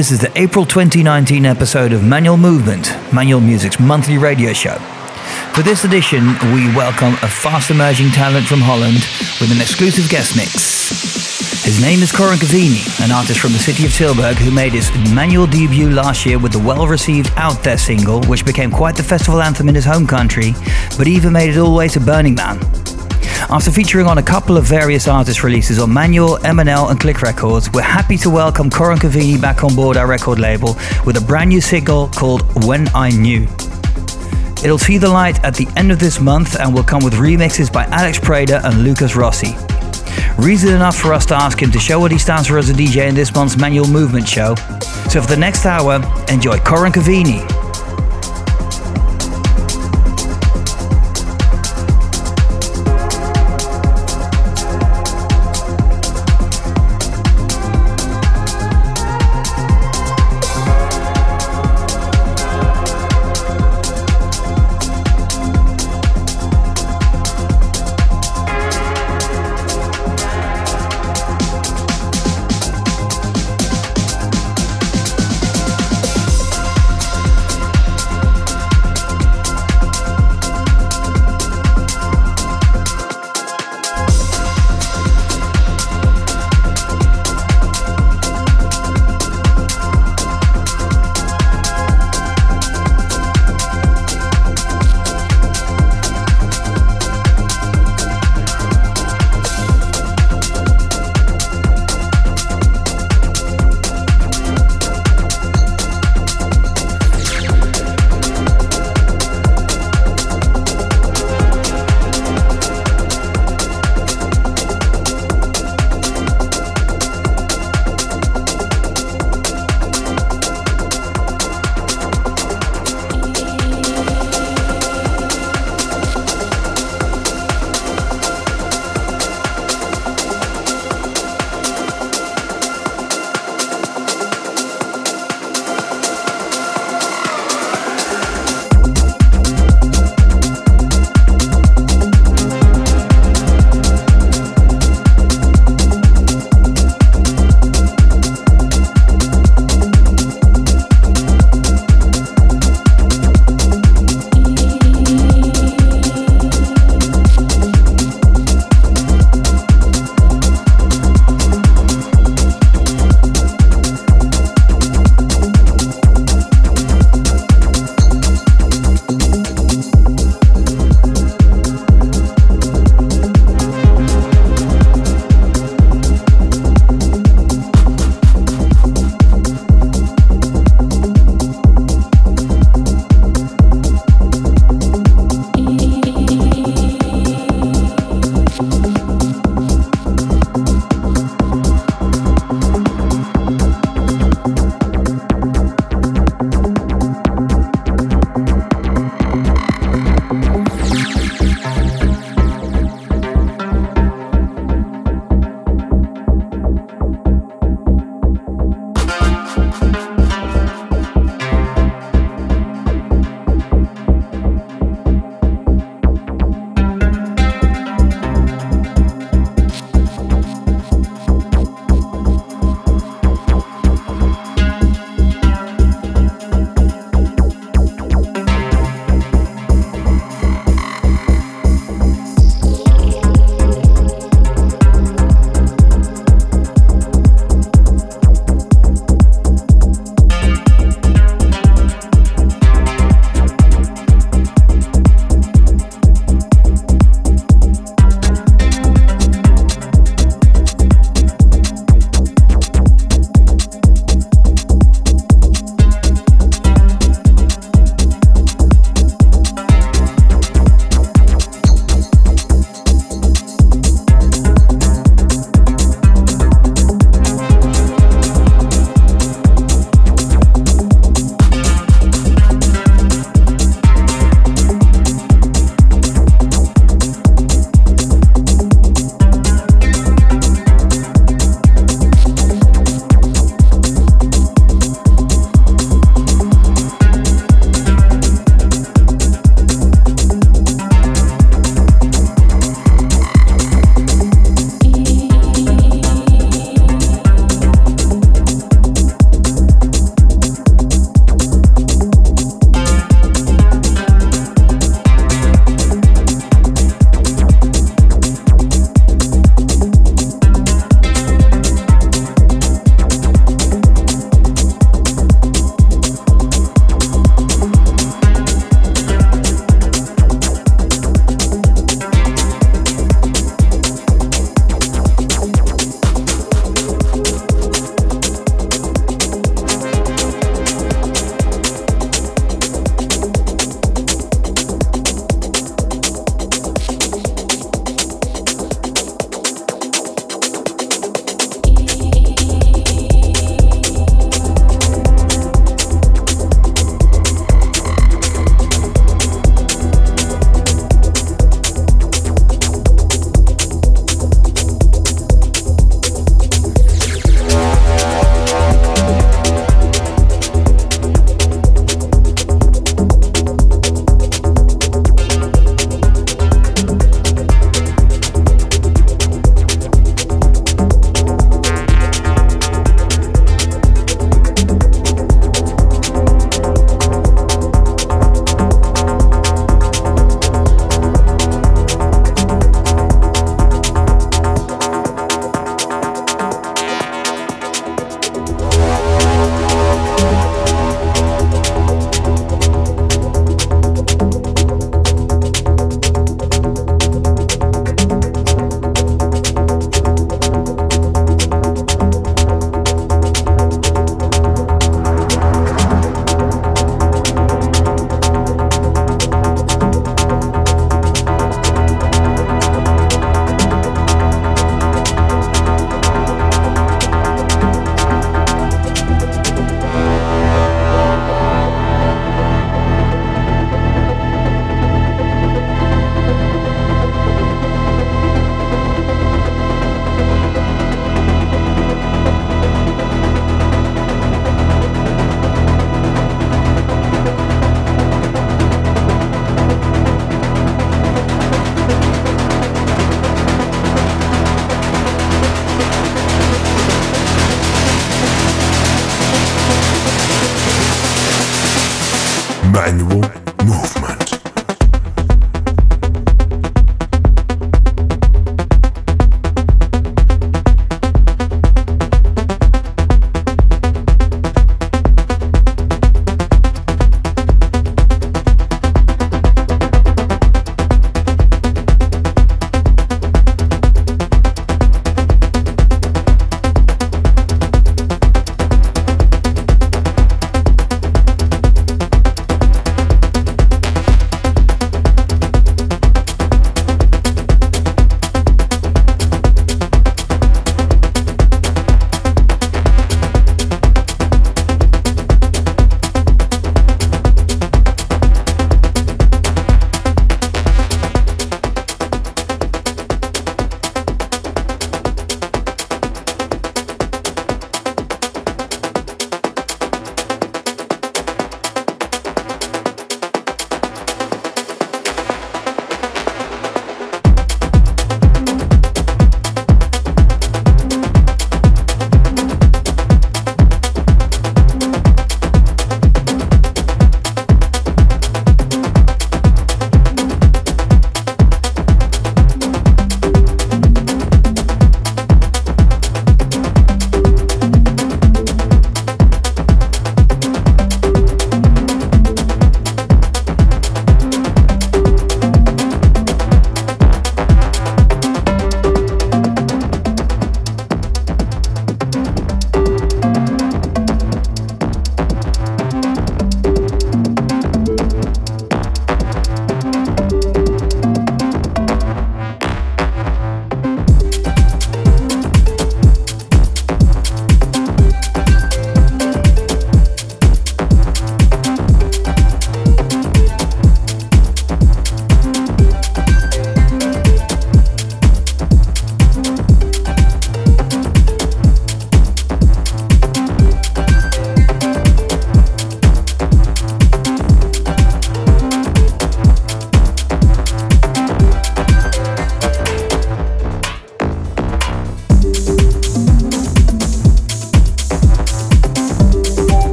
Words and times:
This 0.00 0.12
is 0.12 0.20
the 0.20 0.32
April 0.40 0.64
2019 0.64 1.44
episode 1.44 1.92
of 1.92 2.02
Manual 2.02 2.38
Movement, 2.38 2.96
Manual 3.12 3.42
Music's 3.42 3.78
monthly 3.78 4.16
radio 4.16 4.54
show. 4.54 4.76
For 5.52 5.60
this 5.60 5.84
edition, 5.84 6.24
we 6.54 6.74
welcome 6.74 7.12
a 7.20 7.28
fast 7.28 7.70
emerging 7.70 8.12
talent 8.12 8.46
from 8.46 8.62
Holland 8.62 9.06
with 9.42 9.52
an 9.52 9.60
exclusive 9.60 10.08
guest 10.08 10.38
mix. 10.38 11.64
His 11.64 11.82
name 11.82 12.00
is 12.00 12.12
Corin 12.12 12.38
Cavini, 12.38 12.80
an 13.04 13.12
artist 13.12 13.40
from 13.40 13.52
the 13.52 13.58
city 13.58 13.84
of 13.84 13.90
Tilburg 13.90 14.36
who 14.36 14.50
made 14.50 14.72
his 14.72 14.90
manual 15.14 15.46
debut 15.46 15.90
last 15.90 16.24
year 16.24 16.38
with 16.38 16.52
the 16.52 16.60
well-received 16.60 17.30
Out 17.36 17.62
There 17.62 17.76
single, 17.76 18.22
which 18.22 18.46
became 18.46 18.70
quite 18.70 18.96
the 18.96 19.02
festival 19.02 19.42
anthem 19.42 19.68
in 19.68 19.74
his 19.74 19.84
home 19.84 20.06
country, 20.06 20.54
but 20.96 21.08
even 21.08 21.34
made 21.34 21.50
it 21.50 21.58
all 21.58 21.72
the 21.72 21.76
way 21.76 21.88
to 21.88 22.00
Burning 22.00 22.36
Man. 22.36 22.58
After 23.48 23.70
featuring 23.72 24.06
on 24.06 24.18
a 24.18 24.22
couple 24.22 24.56
of 24.56 24.64
various 24.64 25.08
artist 25.08 25.42
releases 25.42 25.78
on 25.78 25.92
Manual, 25.92 26.44
M&L 26.44 26.88
and 26.88 27.00
Click 27.00 27.22
Records, 27.22 27.70
we're 27.72 27.80
happy 27.82 28.16
to 28.18 28.30
welcome 28.30 28.70
Corin 28.70 28.98
Cavini 28.98 29.40
back 29.40 29.64
on 29.64 29.74
board 29.74 29.96
our 29.96 30.06
record 30.06 30.38
label 30.38 30.76
with 31.04 31.16
a 31.16 31.20
brand 31.20 31.50
new 31.50 31.60
single 31.60 32.08
called 32.08 32.42
When 32.64 32.88
I 32.94 33.10
Knew. 33.10 33.48
It'll 34.62 34.78
see 34.78 34.98
the 34.98 35.08
light 35.08 35.42
at 35.42 35.54
the 35.54 35.66
end 35.76 35.90
of 35.90 35.98
this 35.98 36.20
month 36.20 36.60
and 36.60 36.72
will 36.72 36.84
come 36.84 37.02
with 37.02 37.14
remixes 37.14 37.72
by 37.72 37.84
Alex 37.86 38.20
Prada 38.20 38.64
and 38.64 38.84
Lucas 38.84 39.16
Rossi. 39.16 39.56
Reason 40.38 40.72
enough 40.72 40.96
for 40.96 41.12
us 41.12 41.26
to 41.26 41.34
ask 41.34 41.60
him 41.60 41.72
to 41.72 41.78
show 41.80 41.98
what 41.98 42.12
he 42.12 42.18
stands 42.18 42.46
for 42.46 42.58
as 42.58 42.70
a 42.70 42.74
DJ 42.74 43.08
in 43.08 43.14
this 43.14 43.34
month's 43.34 43.56
Manual 43.56 43.88
Movement 43.88 44.28
show. 44.28 44.54
So 45.08 45.20
for 45.20 45.28
the 45.28 45.36
next 45.36 45.66
hour, 45.66 45.96
enjoy 46.28 46.58
Corin 46.58 46.92
Cavini 46.92 47.59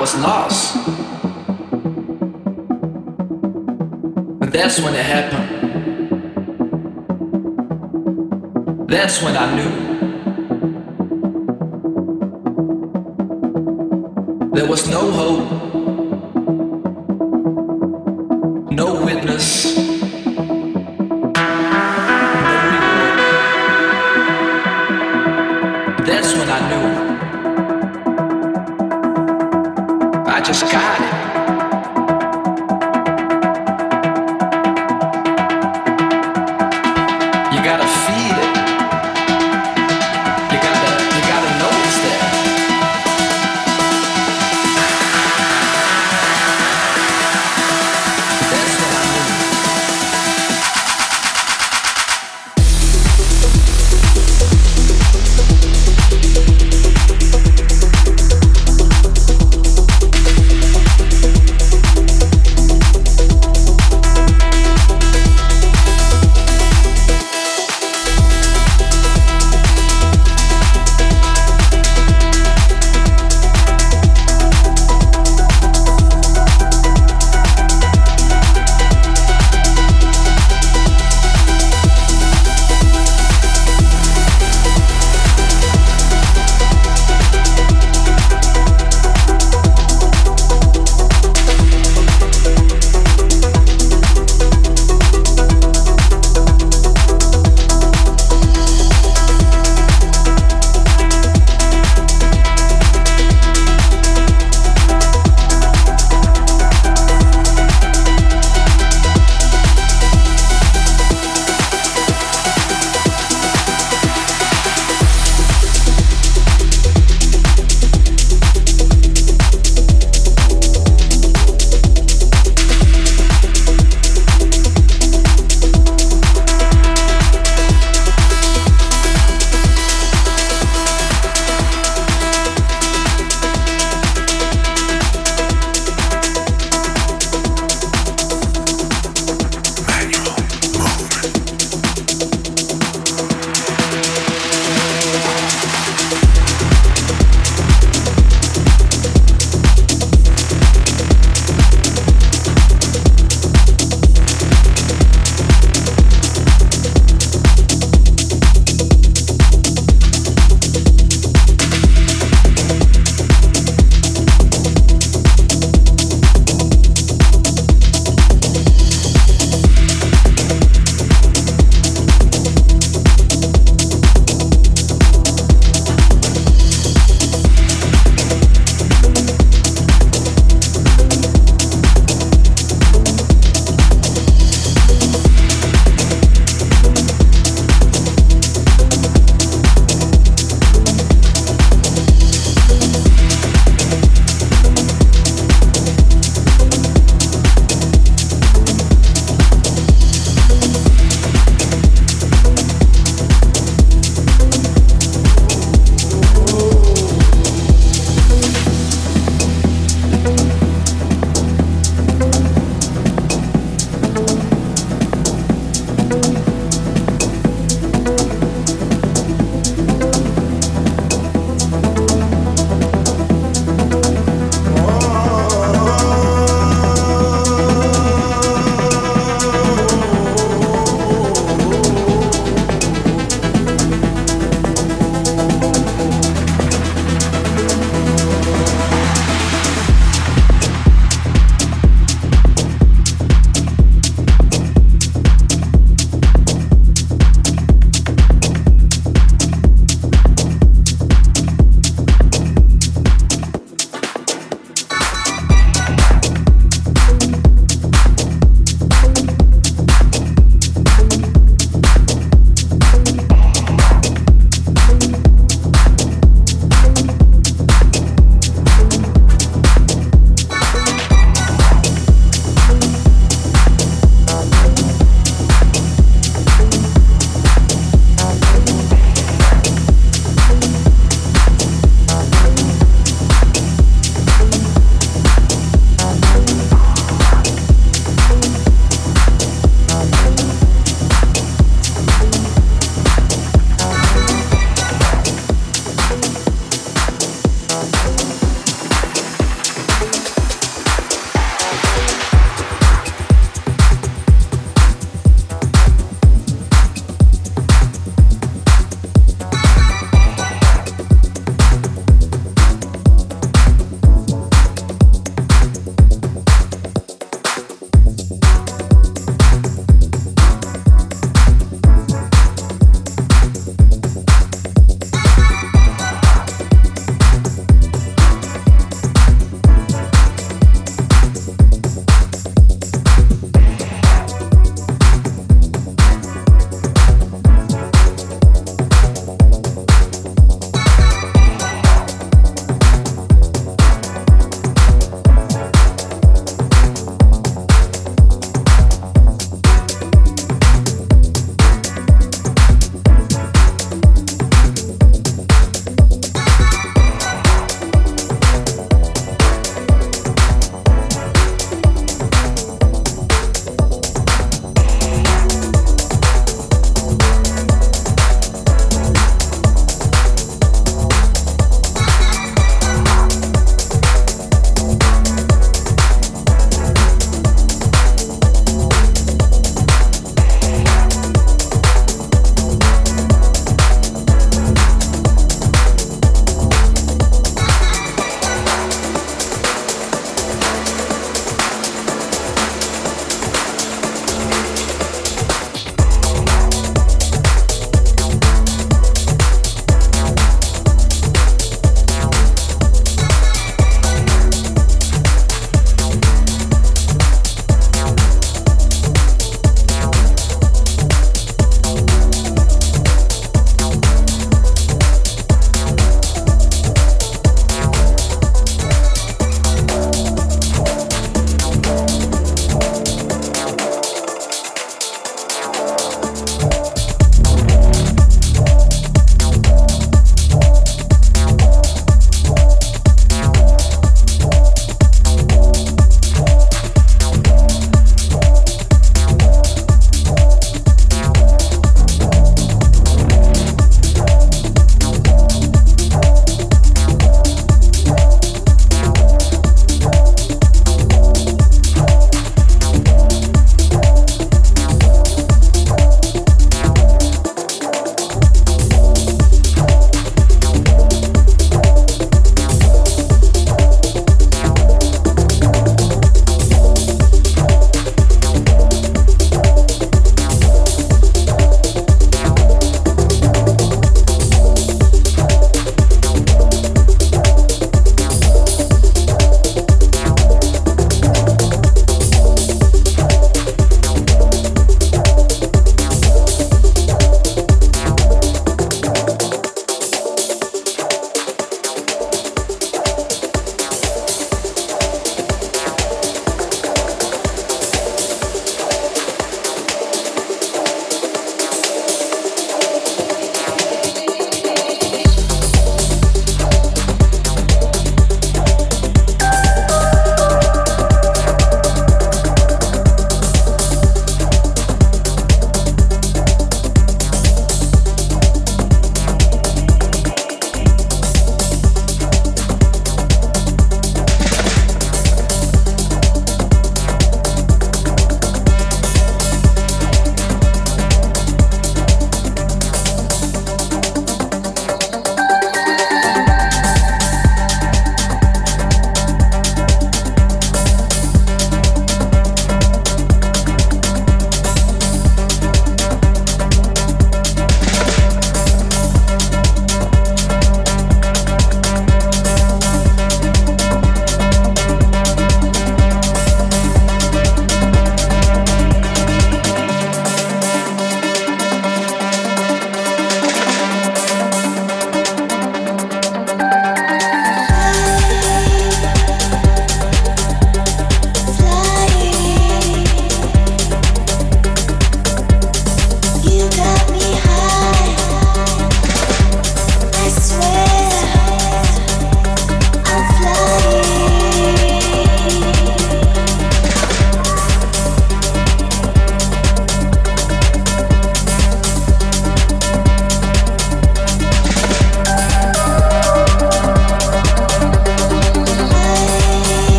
was 0.00 0.14
lost. 0.16 0.76
And 4.40 4.52
that's 4.52 4.80
when 4.80 4.94
it 4.94 5.04
happened. 5.04 5.48
That's 8.88 9.22
when 9.22 9.36
I 9.36 9.54
knew. 9.56 9.88
There 14.54 14.68
was 14.68 14.88
no 14.88 15.10
hope, 15.10 15.50
no 18.70 19.04
witness. 19.04 19.87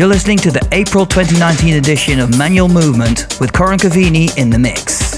You're 0.00 0.08
listening 0.08 0.38
to 0.38 0.50
the 0.50 0.66
April 0.72 1.04
2019 1.04 1.76
edition 1.76 2.20
of 2.20 2.38
Manual 2.38 2.68
Movement 2.68 3.38
with 3.38 3.52
Corin 3.52 3.78
Cavini 3.78 4.34
in 4.38 4.48
the 4.48 4.58
mix. 4.58 5.09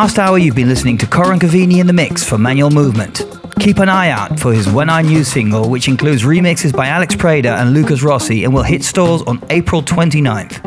Past 0.00 0.18
hour, 0.18 0.38
you've 0.38 0.56
been 0.56 0.66
listening 0.66 0.96
to 0.96 1.06
Corin 1.06 1.38
Cavini 1.38 1.78
in 1.78 1.86
the 1.86 1.92
mix 1.92 2.24
for 2.24 2.38
Manual 2.38 2.70
Movement. 2.70 3.20
Keep 3.60 3.80
an 3.80 3.90
eye 3.90 4.08
out 4.08 4.40
for 4.40 4.50
his 4.50 4.66
When 4.66 4.88
I 4.88 5.02
Knew 5.02 5.24
single, 5.24 5.68
which 5.68 5.88
includes 5.88 6.22
remixes 6.22 6.74
by 6.74 6.86
Alex 6.86 7.14
Preda 7.14 7.60
and 7.60 7.74
Lucas 7.74 8.02
Rossi 8.02 8.44
and 8.44 8.54
will 8.54 8.62
hit 8.62 8.82
stores 8.82 9.20
on 9.26 9.44
April 9.50 9.82
29th. 9.82 10.64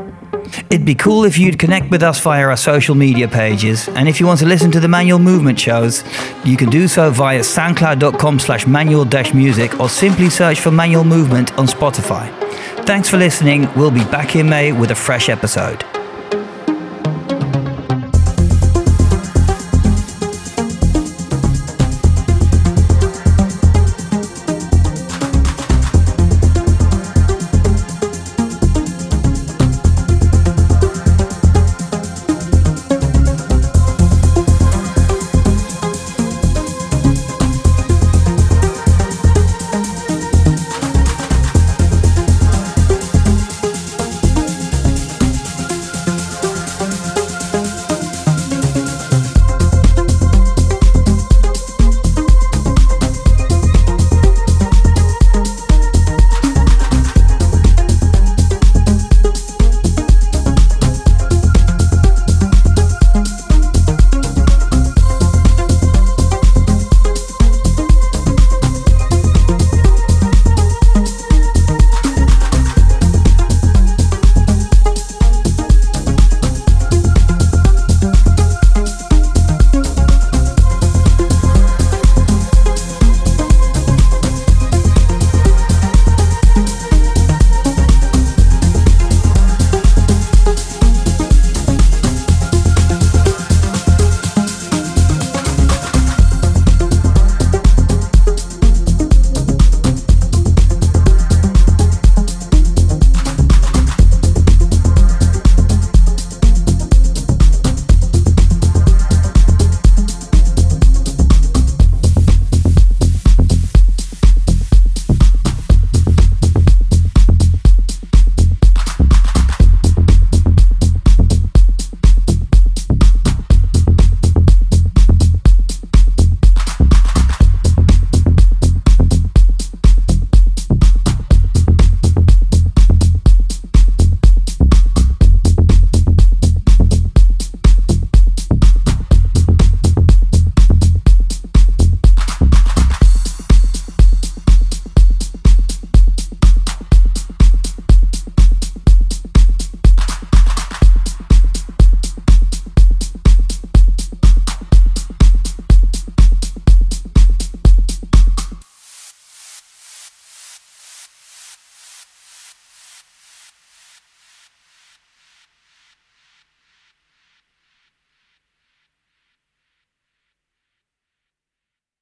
It'd 0.69 0.85
be 0.85 0.93
cool 0.93 1.23
if 1.23 1.39
you'd 1.39 1.57
connect 1.57 1.89
with 1.89 2.03
us 2.03 2.19
via 2.19 2.45
our 2.45 2.55
social 2.55 2.93
media 2.93 3.27
pages, 3.27 3.89
and 3.89 4.07
if 4.07 4.19
you 4.19 4.27
want 4.27 4.39
to 4.41 4.45
listen 4.45 4.69
to 4.69 4.79
the 4.79 4.87
Manual 4.87 5.17
Movement 5.17 5.59
shows, 5.59 6.03
you 6.45 6.55
can 6.55 6.69
do 6.69 6.87
so 6.87 7.09
via 7.09 7.39
soundcloud.com 7.39 8.37
slash 8.37 8.67
manual-music 8.67 9.79
or 9.79 9.89
simply 9.89 10.29
search 10.29 10.59
for 10.59 10.69
Manual 10.69 11.05
Movement 11.05 11.51
on 11.57 11.65
Spotify. 11.65 12.29
Thanks 12.85 13.09
for 13.09 13.17
listening. 13.17 13.67
We'll 13.75 13.89
be 13.89 14.05
back 14.05 14.35
in 14.35 14.47
May 14.47 14.73
with 14.73 14.91
a 14.91 14.95
fresh 14.95 15.27
episode. 15.27 15.83